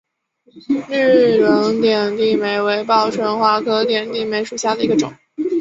[0.89, 5.13] 绿棱点地梅为报春花科点地梅属下的一个种。